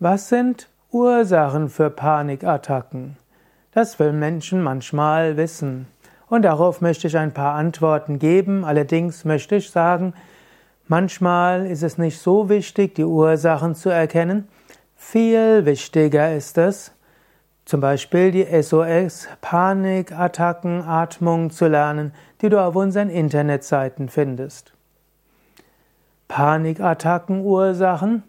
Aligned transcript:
Was 0.00 0.28
sind 0.28 0.68
Ursachen 0.90 1.68
für 1.68 1.88
Panikattacken? 1.88 3.16
Das 3.70 4.00
will 4.00 4.12
Menschen 4.12 4.60
manchmal 4.60 5.36
wissen. 5.36 5.86
Und 6.28 6.42
darauf 6.42 6.80
möchte 6.80 7.06
ich 7.06 7.16
ein 7.16 7.32
paar 7.32 7.54
Antworten 7.54 8.18
geben. 8.18 8.64
Allerdings 8.64 9.24
möchte 9.24 9.54
ich 9.54 9.70
sagen, 9.70 10.12
manchmal 10.88 11.66
ist 11.66 11.84
es 11.84 11.96
nicht 11.96 12.18
so 12.18 12.48
wichtig, 12.48 12.96
die 12.96 13.04
Ursachen 13.04 13.76
zu 13.76 13.88
erkennen. 13.88 14.48
Viel 14.96 15.64
wichtiger 15.64 16.34
ist 16.34 16.58
es, 16.58 16.90
zum 17.64 17.80
Beispiel 17.80 18.32
die 18.32 18.62
SOS 18.62 19.28
Panikattacken 19.42 20.82
Atmung 20.82 21.50
zu 21.50 21.68
lernen, 21.68 22.12
die 22.42 22.48
du 22.48 22.60
auf 22.60 22.74
unseren 22.74 23.10
Internetseiten 23.10 24.08
findest. 24.08 24.72
Panikattacken 26.26 27.44
Ursachen 27.44 28.24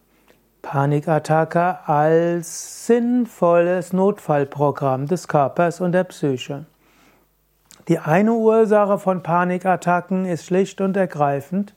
Panikattacke 0.66 1.88
als 1.88 2.88
sinnvolles 2.88 3.94
Notfallprogramm 3.94 5.06
des 5.06 5.28
Körpers 5.28 5.80
und 5.80 5.92
der 5.92 6.06
Psyche. 6.06 6.66
Die 7.88 8.00
eine 8.00 8.34
Ursache 8.34 8.98
von 8.98 9.22
Panikattacken 9.22 10.26
ist 10.26 10.48
schlicht 10.48 10.82
und 10.82 10.98
ergreifend, 10.98 11.76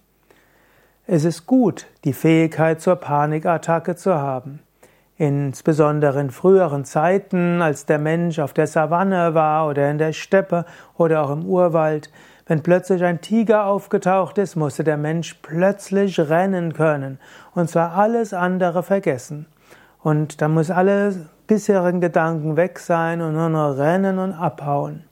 es 1.07 1.25
ist 1.25 1.45
gut, 1.45 1.87
die 2.05 2.15
Fähigkeit 2.15 2.81
zur 2.81 2.97
Panikattacke 2.97 3.95
zu 3.95 4.15
haben. 4.15 4.61
Insbesondere 5.19 6.21
in 6.21 6.31
früheren 6.31 6.87
Zeiten, 6.87 7.61
als 7.61 7.85
der 7.85 7.99
Mensch 7.99 8.39
auf 8.39 8.55
der 8.55 8.67
Savanne 8.67 9.35
war 9.35 9.69
oder 9.69 9.91
in 9.91 9.99
der 9.99 10.15
Steppe 10.15 10.65
oder 10.97 11.23
auch 11.23 11.31
im 11.31 11.45
Urwald, 11.45 12.11
wenn 12.49 12.63
plötzlich 12.63 13.05
ein 13.05 13.21
Tiger 13.21 13.67
aufgetaucht 13.67 14.39
ist, 14.39 14.57
musste 14.57 14.83
der 14.83 14.97
Mensch 14.97 15.35
plötzlich 15.43 16.19
rennen 16.19 16.73
können 16.73 17.21
und 17.55 17.71
zwar 17.71 17.93
alles 17.93 18.35
andere 18.35 18.83
vergessen. 18.83 19.47
Und 20.03 20.41
da 20.41 20.49
muss 20.49 20.71
alle 20.71 21.29
bisherigen 21.47 22.01
Gedanken 22.01 22.57
weg 22.57 22.79
sein 22.79 23.21
und 23.21 23.35
nur 23.35 23.51
noch 23.51 23.77
rennen 23.77 24.19
und 24.19 24.33
abhauen. 24.33 25.05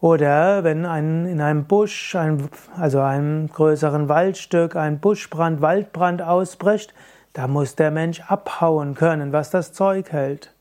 Oder 0.00 0.64
wenn 0.64 0.84
ein, 0.84 1.26
in 1.26 1.40
einem 1.40 1.66
Busch, 1.66 2.16
ein, 2.16 2.48
also 2.76 3.00
einem 3.00 3.48
größeren 3.48 4.08
Waldstück, 4.08 4.74
ein 4.74 4.98
Buschbrand, 4.98 5.60
Waldbrand 5.60 6.22
ausbricht, 6.22 6.92
da 7.34 7.46
muss 7.46 7.76
der 7.76 7.92
Mensch 7.92 8.20
abhauen 8.26 8.94
können, 8.94 9.32
was 9.32 9.50
das 9.50 9.72
Zeug 9.72 10.10
hält. 10.10 10.51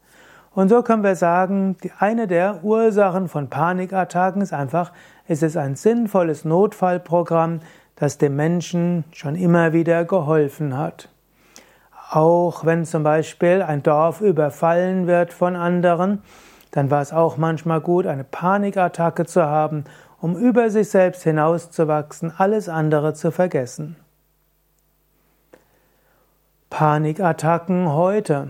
Und 0.54 0.70
so 0.70 0.82
können 0.84 1.04
wir 1.04 1.16
sagen, 1.16 1.78
eine 2.00 2.28
der 2.28 2.64
Ursachen 2.64 3.30
von 3.30 3.50
Panikattacken 3.50 4.42
ist 4.42 4.54
einfach, 4.54 4.92
es 5.28 5.44
ist 5.44 5.56
ein 5.56 5.76
sinnvolles 5.76 6.44
Notfallprogramm, 6.44 7.62
das 7.96 8.18
dem 8.18 8.36
Menschen 8.36 9.06
schon 9.12 9.36
immer 9.36 9.72
wieder 9.72 10.04
geholfen 10.04 10.78
hat. 10.78 11.08
Auch 12.10 12.66
wenn 12.66 12.84
zum 12.84 13.04
Beispiel 13.04 13.62
ein 13.62 13.84
Dorf 13.84 14.20
überfallen 14.20 15.08
wird 15.08 15.32
von 15.32 15.56
anderen, 15.56 16.22
dann 16.72 16.92
war 16.92 17.02
es 17.02 17.14
auch 17.14 17.38
manchmal 17.38 17.80
gut, 17.80 18.06
eine 18.06 18.26
Panikattacke 18.26 19.26
zu 19.26 19.44
haben, 19.46 19.86
um 20.20 20.36
über 20.36 20.70
sich 20.70 20.90
selbst 20.90 21.24
hinauszuwachsen, 21.24 22.34
alles 22.38 22.68
andere 22.68 23.14
zu 23.14 23.32
vergessen. 23.32 23.96
Panikattacken 26.70 27.94
heute. 27.94 28.50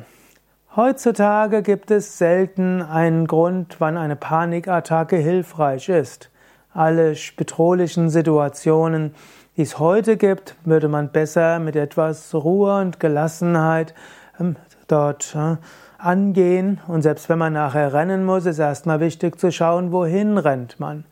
Heutzutage 0.74 1.64
gibt 1.64 1.92
es 1.92 2.18
selten 2.18 2.82
einen 2.82 3.28
Grund, 3.28 3.82
wann 3.82 3.98
eine 3.98 4.16
Panikattacke 4.16 5.18
hilfreich 5.18 5.90
ist. 5.90 6.30
Alle 6.74 7.14
bedrohlichen 7.36 8.10
Situationen, 8.10 9.14
die 9.58 9.64
es 9.64 9.80
heute 9.80 10.16
gibt, 10.16 10.56
würde 10.64 10.88
man 10.88 11.12
besser 11.12 11.60
mit 11.60 11.76
etwas 11.76 12.34
Ruhe 12.34 12.80
und 12.80 13.02
Gelassenheit 13.02 13.94
ähm, 14.40 14.56
dort 14.88 15.36
äh, 15.36 15.58
angehen. 15.98 16.80
Und 16.88 17.02
selbst 17.02 17.28
wenn 17.28 17.38
man 17.38 17.52
nachher 17.52 17.92
rennen 17.92 18.24
muss, 18.24 18.46
ist 18.46 18.60
erstmal 18.60 19.02
wichtig 19.02 19.38
zu 19.38 19.52
schauen, 19.52 19.92
wohin 19.92 20.38
rennt 20.38 20.80
man. 20.80 21.04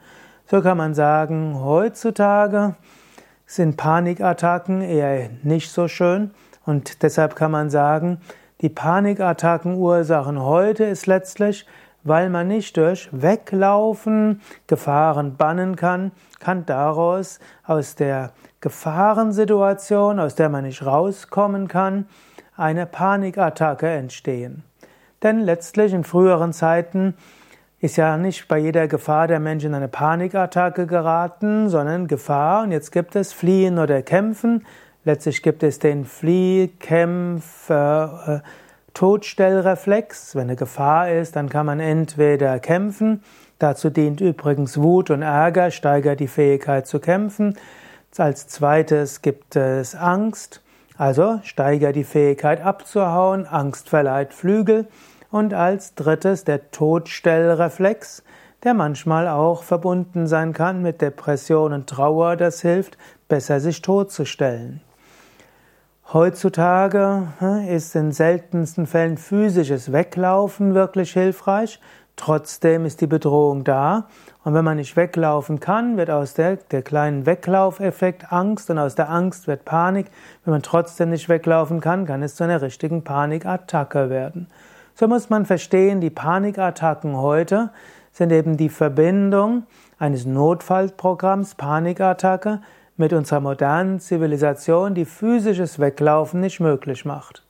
So 0.45 0.61
kann 0.61 0.77
man 0.77 0.93
sagen, 0.93 1.59
heutzutage 1.61 2.75
sind 3.45 3.75
Panikattacken 3.75 4.79
eher 4.79 5.29
nicht 5.43 5.69
so 5.69 5.89
schön. 5.89 6.31
Und 6.65 7.03
deshalb 7.03 7.35
kann 7.35 7.51
man 7.51 7.69
sagen, 7.69 8.21
die 8.61 8.69
Panikattackenursachen 8.69 10.41
heute 10.41 10.83
ist 10.83 11.07
letztlich, 11.07 11.65
weil 12.03 12.29
man 12.29 12.47
nicht 12.47 12.75
durch 12.77 13.09
Weglaufen 13.11 14.41
Gefahren 14.67 15.35
bannen 15.37 15.75
kann, 15.75 16.11
kann 16.39 16.65
daraus 16.65 17.39
aus 17.65 17.95
der 17.95 18.31
Gefahrensituation, 18.61 20.19
aus 20.19 20.35
der 20.35 20.49
man 20.49 20.65
nicht 20.65 20.85
rauskommen 20.85 21.67
kann, 21.67 22.07
eine 22.55 22.85
Panikattacke 22.85 23.87
entstehen. 23.87 24.63
Denn 25.23 25.39
letztlich 25.39 25.93
in 25.93 26.03
früheren 26.03 26.53
Zeiten 26.53 27.15
ist 27.79 27.95
ja 27.95 28.17
nicht 28.17 28.47
bei 28.49 28.57
jeder 28.57 28.87
Gefahr 28.89 29.27
der 29.27 29.39
Mensch 29.39 29.63
in 29.63 29.73
eine 29.73 29.87
Panikattacke 29.87 30.85
geraten, 30.85 31.69
sondern 31.69 32.07
Gefahr 32.07 32.63
und 32.63 32.71
jetzt 32.71 32.91
gibt 32.91 33.15
es 33.15 33.31
Fliehen 33.31 33.79
oder 33.79 34.01
Kämpfen. 34.01 34.65
Letztlich 35.05 35.41
gibt 35.41 35.63
es 35.63 35.79
den 35.79 36.05
Fliehkämpf, 36.05 37.69
äh, 37.69 38.39
Todstellreflex. 38.93 40.35
Wenn 40.35 40.43
eine 40.43 40.55
Gefahr 40.55 41.11
ist, 41.11 41.35
dann 41.35 41.49
kann 41.49 41.65
man 41.65 41.79
entweder 41.79 42.59
kämpfen. 42.59 43.23
Dazu 43.59 43.89
dient 43.89 44.19
übrigens 44.19 44.77
Wut 44.77 45.09
und 45.09 45.21
Ärger, 45.21 45.71
steigert 45.71 46.19
die 46.19 46.27
Fähigkeit 46.27 46.85
zu 46.85 46.99
kämpfen. 46.99 47.57
Als 48.17 48.47
zweites 48.47 49.21
gibt 49.21 49.55
es 49.55 49.95
Angst, 49.95 50.61
also 50.97 51.39
steigert 51.43 51.95
die 51.95 52.03
Fähigkeit 52.03 52.61
abzuhauen. 52.61 53.45
Angst 53.45 53.89
verleiht 53.89 54.33
Flügel. 54.33 54.87
Und 55.31 55.53
als 55.53 55.93
drittes 55.95 56.43
der 56.43 56.71
Todstellreflex, 56.71 58.23
der 58.63 58.73
manchmal 58.73 59.27
auch 59.27 59.63
verbunden 59.63 60.27
sein 60.27 60.53
kann 60.53 60.81
mit 60.81 61.01
Depression 61.01 61.71
und 61.71 61.87
Trauer, 61.87 62.35
das 62.35 62.61
hilft, 62.61 62.97
besser 63.29 63.59
sich 63.59 63.81
totzustellen. 63.81 64.81
Heutzutage 66.11 67.27
ist 67.67 67.95
in 67.95 68.11
seltensten 68.11 68.87
Fällen 68.87 69.15
physisches 69.15 69.91
Weglaufen 69.91 70.73
wirklich 70.73 71.13
hilfreich. 71.13 71.79
Trotzdem 72.15 72.85
ist 72.85 73.01
die 73.01 73.05
Bedrohung 73.05 73.63
da. 73.63 74.07
Und 74.43 74.55
wenn 74.55 74.65
man 74.65 74.77
nicht 74.77 74.95
weglaufen 74.95 75.59
kann, 75.59 75.97
wird 75.97 76.09
aus 76.09 76.33
der, 76.33 76.55
der 76.55 76.81
kleinen 76.81 77.27
Weglaufeffekt 77.27 78.33
Angst 78.33 78.71
und 78.71 78.79
aus 78.79 78.95
der 78.95 79.11
Angst 79.11 79.45
wird 79.45 79.65
Panik. 79.65 80.07
Wenn 80.43 80.53
man 80.53 80.63
trotzdem 80.63 81.11
nicht 81.11 81.29
weglaufen 81.29 81.79
kann, 81.79 82.07
kann 82.07 82.23
es 82.23 82.33
zu 82.33 82.43
einer 82.43 82.63
richtigen 82.63 83.03
Panikattacke 83.03 84.09
werden. 84.09 84.47
So 84.95 85.07
muss 85.07 85.29
man 85.29 85.45
verstehen, 85.45 86.01
die 86.01 86.09
Panikattacken 86.09 87.17
heute 87.17 87.69
sind 88.13 88.31
eben 88.31 88.57
die 88.57 88.69
Verbindung 88.69 89.67
eines 89.99 90.25
Notfallprogramms 90.25 91.53
Panikattacke 91.53 92.61
mit 92.99 93.13
unserer 93.13 93.39
modernen 93.39 93.99
Zivilisation, 93.99 94.93
die 94.93 95.05
physisches 95.05 95.79
Weglaufen 95.79 96.41
nicht 96.41 96.59
möglich 96.59 97.05
macht. 97.05 97.43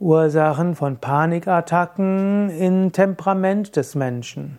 Ursachen 0.00 0.74
von 0.74 0.96
Panikattacken 0.96 2.50
im 2.50 2.90
Temperament 2.90 3.76
des 3.76 3.94
Menschen. 3.94 4.58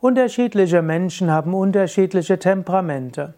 Unterschiedliche 0.00 0.80
Menschen 0.80 1.30
haben 1.30 1.54
unterschiedliche 1.54 2.38
Temperamente. 2.38 3.34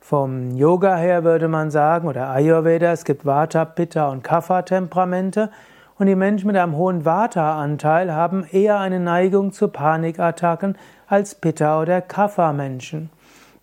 Vom 0.00 0.50
Yoga 0.50 0.96
her 0.96 1.24
würde 1.24 1.48
man 1.48 1.70
sagen, 1.70 2.08
oder 2.08 2.28
Ayurveda, 2.28 2.92
es 2.92 3.04
gibt 3.04 3.24
Vata, 3.24 3.64
Pitta 3.64 4.08
und 4.10 4.22
Kapha-Temperamente. 4.22 5.50
Und 5.98 6.08
die 6.08 6.16
Menschen 6.16 6.48
mit 6.48 6.56
einem 6.56 6.76
hohen 6.76 7.04
Vata-Anteil 7.04 8.12
haben 8.12 8.44
eher 8.50 8.78
eine 8.80 9.00
Neigung 9.00 9.52
zu 9.52 9.68
Panikattacken 9.68 10.76
als 11.06 11.36
Pitta- 11.36 11.80
oder 11.80 12.00
Kapha-Menschen. 12.00 13.10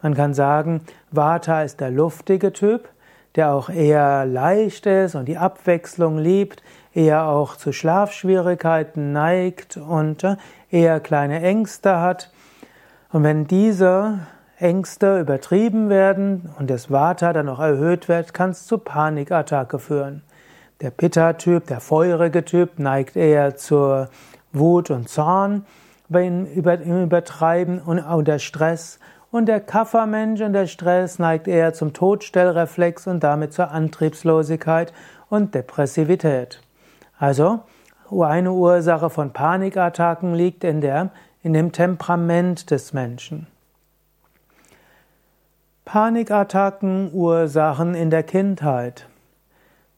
Man 0.02 0.14
kann 0.14 0.34
sagen, 0.34 0.82
Vata 1.12 1.64
ist 1.64 1.82
der 1.82 1.92
luftige 1.92 2.54
Typ, 2.54 2.88
der 3.36 3.54
auch 3.54 3.70
eher 3.70 4.26
leicht 4.26 4.86
ist 4.86 5.16
und 5.16 5.26
die 5.26 5.38
Abwechslung 5.38 6.18
liebt, 6.18 6.64
eher 6.94 7.28
auch 7.28 7.56
zu 7.58 7.72
Schlafschwierigkeiten 7.72 9.12
neigt 9.12 9.78
und 9.78 10.24
äh, 10.24 10.38
eher 10.72 11.00
kleine 11.00 11.42
Ängste 11.42 12.00
hat. 12.00 12.32
Und 13.12 13.24
wenn 13.24 13.46
diese 13.46 14.20
Ängste 14.58 15.20
übertrieben 15.20 15.90
werden 15.90 16.50
und 16.58 16.70
das 16.70 16.92
Vata 16.92 17.34
dann 17.34 17.50
auch 17.50 17.60
erhöht 17.60 18.08
wird, 18.08 18.34
kann 18.34 18.52
es 18.52 18.66
zu 18.66 18.78
Panikattacke 18.78 19.80
führen. 19.80 20.24
Der 20.82 20.92
Pitta-Typ, 20.92 21.68
der 21.68 21.82
feurige 21.82 22.46
Typ, 22.46 22.80
neigt 22.80 23.16
eher 23.16 23.56
zur 23.58 24.10
Wut 24.54 24.92
und 24.92 25.10
Zorn 25.10 25.66
im 26.10 26.46
Übertreiben 26.46 27.80
und 27.80 28.00
unter 28.00 28.40
Stress 28.40 29.00
und 29.32 29.46
der 29.46 29.60
Kaffermensch 29.60 30.42
und 30.42 30.54
der 30.54 30.68
Stress 30.68 31.20
neigt 31.20 31.48
eher 31.48 31.74
zum 31.74 31.94
Todstellreflex 31.94 33.08
und 33.08 33.24
damit 33.24 33.54
zur 33.54 33.72
Antriebslosigkeit 33.72 34.94
und 35.30 35.54
Depressivität. 35.54 36.62
Also, 37.18 37.62
eine 38.12 38.52
Ursache 38.52 39.10
von 39.10 39.34
Panikattacken 39.34 40.34
liegt 40.34 40.64
in, 40.64 40.82
der, 40.82 41.12
in 41.44 41.54
dem 41.54 41.72
Temperament 41.72 42.72
des 42.72 42.94
Menschen. 42.94 43.46
Panikattacken 45.86 47.12
Ursachen 47.14 47.94
in 47.94 48.10
der 48.10 48.24
Kindheit. 48.24 49.08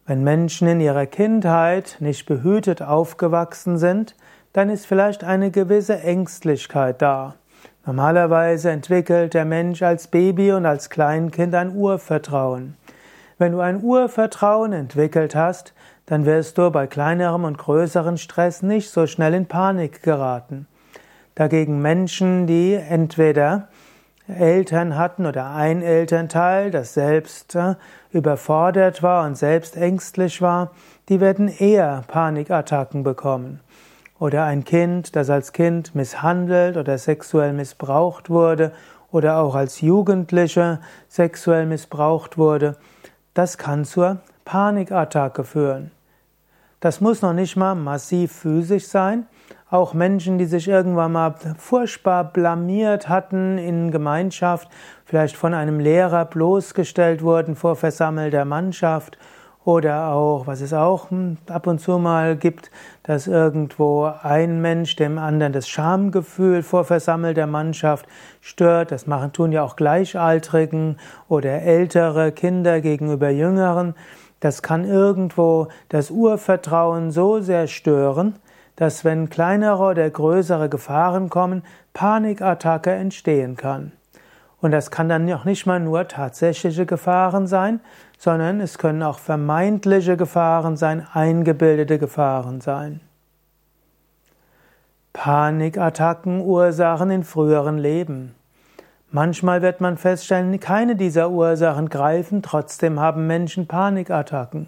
Wenn 0.06 0.24
Menschen 0.24 0.68
in 0.68 0.82
ihrer 0.82 1.06
Kindheit 1.06 1.98
nicht 2.00 2.26
behütet 2.26 2.82
aufgewachsen 2.82 3.78
sind, 3.78 4.16
dann 4.52 4.70
ist 4.70 4.86
vielleicht 4.86 5.24
eine 5.24 5.52
gewisse 5.52 6.02
Ängstlichkeit 6.02 7.02
da. 7.02 7.36
Normalerweise 7.86 8.70
entwickelt 8.70 9.34
der 9.34 9.46
Mensch 9.46 9.82
als 9.82 10.08
Baby 10.08 10.52
und 10.52 10.68
als 10.68 10.92
Kleinkind 10.92 11.56
ein 11.56 11.76
Urvertrauen. 11.76 12.76
Wenn 13.40 13.54
du 13.54 13.60
ein 13.60 13.82
Urvertrauen 13.82 14.72
entwickelt 14.72 15.36
hast, 15.36 15.74
dann 16.06 16.26
wirst 16.26 16.60
du 16.60 16.70
bei 16.70 16.86
kleinerem 16.86 17.44
und 17.44 17.58
größerem 17.58 18.18
Stress 18.18 18.62
nicht 18.62 18.92
so 18.92 19.08
schnell 19.08 19.34
in 19.34 19.48
Panik 19.48 20.04
geraten. 20.04 20.68
Dagegen 21.34 21.82
Menschen, 21.82 22.46
die 22.46 22.74
entweder 22.74 23.70
Eltern 24.28 24.96
hatten 24.96 25.26
oder 25.26 25.52
ein 25.52 25.82
Elternteil, 25.82 26.70
das 26.70 26.94
selbst 26.94 27.56
äh, 27.56 27.76
überfordert 28.12 29.02
war 29.02 29.26
und 29.26 29.36
selbst 29.36 29.76
ängstlich 29.76 30.42
war, 30.42 30.72
die 31.10 31.20
werden 31.20 31.48
eher 31.48 32.04
Panikattacken 32.08 33.04
bekommen. 33.04 33.60
Oder 34.22 34.44
ein 34.44 34.66
Kind, 34.66 35.16
das 35.16 35.32
als 35.32 35.52
Kind 35.52 35.96
misshandelt 35.96 36.78
oder 36.78 37.00
sexuell 37.00 37.54
missbraucht 37.54 38.30
wurde. 38.30 38.72
Oder 39.12 39.38
auch 39.38 39.56
als 39.56 39.82
Jugendliche 39.82 40.80
sexuell 41.10 41.66
missbraucht 41.66 42.38
wurde, 42.38 42.76
das 43.34 43.58
kann 43.58 43.84
zur 43.84 44.20
Panikattacke 44.46 45.44
führen. 45.44 45.90
Das 46.82 47.02
muss 47.02 47.24
noch 47.24 47.34
nicht 47.34 47.56
mal 47.56 47.74
massiv 47.74 48.32
physisch 48.32 48.86
sein, 48.86 49.26
auch 49.72 49.96
Menschen, 49.96 50.38
die 50.38 50.46
sich 50.46 50.68
irgendwann 50.68 51.14
mal 51.14 51.34
furchtbar 51.58 52.24
blamiert 52.24 53.10
hatten 53.10 53.58
in 53.58 53.90
Gemeinschaft, 53.90 54.70
vielleicht 55.04 55.36
von 55.36 55.56
einem 55.56 55.80
Lehrer 55.80 56.26
bloßgestellt 56.26 57.24
wurden 57.24 57.56
vor 57.56 57.76
versammelter 57.76 58.46
Mannschaft 58.46 59.18
oder 59.64 60.08
auch, 60.08 60.48
was 60.48 60.62
es 60.62 60.74
auch 60.74 61.12
hm, 61.12 61.38
ab 61.48 61.68
und 61.68 61.80
zu 61.80 62.00
mal 62.00 62.36
gibt, 62.36 62.72
dass 63.04 63.28
irgendwo 63.28 64.12
ein 64.24 64.62
Mensch 64.62 64.96
dem 64.96 65.18
anderen 65.18 65.54
das 65.54 65.70
Schamgefühl 65.70 66.64
vor 66.64 66.84
versammelter 66.84 67.48
Mannschaft 67.48 68.08
stört. 68.42 68.92
Das 68.92 69.06
machen, 69.06 69.34
tun 69.34 69.52
ja 69.52 69.64
auch 69.64 69.76
Gleichaltrigen 69.76 70.98
oder 71.28 71.62
ältere 71.62 72.32
Kinder 72.32 72.82
gegenüber 72.82 73.30
Jüngeren. 73.30 73.94
Das 74.40 74.64
kann 74.64 74.86
irgendwo 74.86 75.68
das 75.90 76.10
Urvertrauen 76.10 77.12
so 77.12 77.42
sehr 77.42 77.68
stören, 77.68 78.40
dass 78.76 79.06
wenn 79.06 79.30
kleinere 79.30 79.84
oder 79.84 80.10
größere 80.10 80.70
Gefahren 80.70 81.30
kommen, 81.30 81.62
Panikattacke 81.94 82.92
entstehen 82.92 83.56
kann. 83.56 83.92
Und 84.62 84.72
das 84.72 84.92
kann 84.92 85.10
dann 85.10 85.32
auch 85.34 85.44
nicht 85.44 85.66
mal 85.66 85.80
nur 85.80 86.08
tatsächliche 86.08 86.86
Gefahren 86.86 87.48
sein, 87.48 87.80
sondern 88.18 88.62
es 88.62 88.78
können 88.78 89.02
auch 89.02 89.18
vermeintliche 89.18 90.18
Gefahren 90.18 90.78
sein, 90.78 91.06
eingebildete 91.14 91.98
Gefahren 91.98 92.62
sein. 92.62 93.02
Panikattacken 95.14 96.42
Ursachen 96.42 97.10
in 97.10 97.24
früheren 97.24 97.80
Leben. 97.80 98.36
Manchmal 99.10 99.62
wird 99.62 99.82
man 99.82 99.98
feststellen, 99.98 100.58
keine 100.60 100.96
dieser 100.96 101.32
Ursachen 101.32 101.90
greifen, 101.90 102.42
trotzdem 102.42 103.00
haben 103.00 103.28
Menschen 103.28 103.68
Panikattacken. 103.68 104.68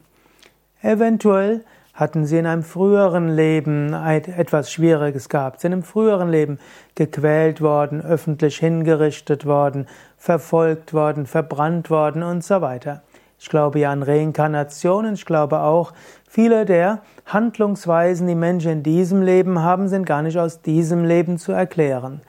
Eventuell 0.82 1.64
hatten 1.94 2.26
sie 2.26 2.40
in 2.40 2.48
einem 2.48 2.64
früheren 2.64 3.30
Leben 3.30 3.94
etwas 3.94 4.72
Schwieriges 4.72 5.30
gehabt, 5.30 5.62
sind 5.62 5.74
im 5.74 5.84
früheren 5.84 6.30
Leben 6.30 6.60
gequält 6.96 7.62
worden, 7.62 8.02
öffentlich 8.02 8.58
hingerichtet 8.58 9.46
worden, 9.46 9.88
verfolgt 10.18 10.94
worden, 10.94 11.28
verbrannt 11.28 11.90
worden 11.90 12.24
und 12.24 12.44
so 12.44 12.62
weiter. 12.62 13.04
Ich 13.40 13.50
glaube 13.50 13.80
ja 13.80 13.92
an 13.92 14.04
Reinkarnationen, 14.04 15.16
ich 15.16 15.26
glaube 15.26 15.60
auch, 15.60 15.94
viele 16.28 16.66
der 16.66 17.02
Handlungsweisen, 17.26 18.26
die 18.26 18.36
Menschen 18.36 18.72
in 18.72 18.84
diesem 18.84 19.22
Leben 19.22 19.62
haben, 19.62 19.88
sind 19.88 20.06
gar 20.06 20.22
nicht 20.22 20.40
aus 20.40 20.62
diesem 20.62 21.04
Leben 21.04 21.38
zu 21.38 21.52
erklären. 21.52 22.22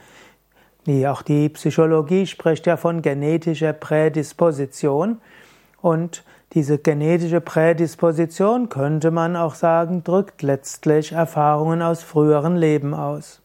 Auch 1.06 1.22
die 1.22 1.49
Psychologie 1.49 2.26
spricht 2.26 2.67
ja 2.67 2.76
von 2.76 3.00
genetischer 3.00 3.72
Prädisposition 3.72 5.22
und 5.81 6.25
diese 6.54 6.78
genetische 6.78 7.40
Prädisposition, 7.40 8.68
könnte 8.68 9.10
man 9.10 9.34
auch 9.34 9.54
sagen, 9.54 10.04
drückt 10.04 10.42
letztlich 10.42 11.12
Erfahrungen 11.12 11.82
aus 11.82 12.02
früheren 12.02 12.56
Leben 12.56 12.94
aus. 12.94 13.42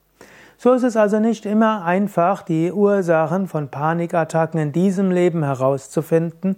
So 0.57 0.73
ist 0.73 0.83
es 0.83 0.95
also 0.95 1.19
nicht 1.19 1.45
immer 1.45 1.85
einfach, 1.85 2.43
die 2.43 2.71
Ursachen 2.71 3.47
von 3.47 3.69
Panikattacken 3.69 4.59
in 4.59 4.71
diesem 4.71 5.09
Leben 5.09 5.43
herauszufinden, 5.43 6.57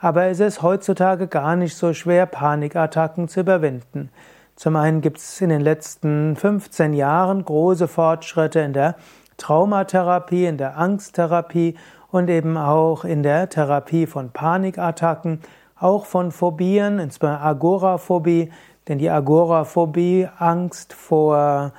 aber 0.00 0.24
es 0.24 0.40
ist 0.40 0.62
heutzutage 0.62 1.28
gar 1.28 1.54
nicht 1.54 1.76
so 1.76 1.92
schwer, 1.92 2.26
Panikattacken 2.26 3.28
zu 3.28 3.40
überwinden. 3.40 4.10
Zum 4.56 4.74
einen 4.74 5.00
gibt 5.00 5.18
es 5.18 5.40
in 5.40 5.50
den 5.50 5.60
letzten 5.60 6.34
15 6.34 6.94
Jahren 6.94 7.44
große 7.44 7.86
Fortschritte 7.86 8.60
in 8.60 8.72
der 8.72 8.96
Traumatherapie, 9.36 10.46
in 10.46 10.58
der 10.58 10.76
Angsttherapie 10.78 11.76
und 12.10 12.28
eben 12.28 12.56
auch 12.56 13.04
in 13.04 13.22
der 13.22 13.48
Therapie 13.48 14.06
von 14.06 14.30
Panikattacken 14.30 15.40
auch 15.82 16.06
von 16.06 16.30
Phobien, 16.32 16.98
insbesondere 16.98 17.42
Agoraphobie, 17.42 18.52
denn 18.88 18.98
die 18.98 19.10
Agoraphobie, 19.10 20.28
Angst 20.38 20.92
vor 20.92 21.72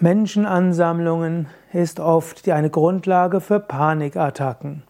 Menschenansammlungen, 0.00 1.48
ist 1.72 2.00
oft 2.00 2.48
eine 2.48 2.70
Grundlage 2.70 3.40
für 3.40 3.60
Panikattacken. 3.60 4.82